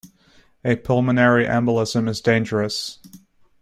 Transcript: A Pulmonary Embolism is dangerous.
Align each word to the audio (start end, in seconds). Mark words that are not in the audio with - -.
A 0.65 0.75
Pulmonary 0.77 1.45
Embolism 1.45 2.09
is 2.09 2.21
dangerous. 2.21 2.97